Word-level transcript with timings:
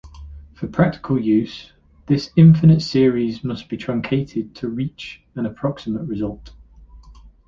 For 0.55 0.65
practical 0.67 1.21
use, 1.21 1.73
this 2.07 2.31
infinite 2.35 2.79
series 2.81 3.43
must 3.43 3.69
be 3.69 3.77
truncated 3.77 4.55
to 4.55 4.67
reach 4.67 5.21
an 5.35 5.45
approximate 5.45 6.07
result. 6.07 6.53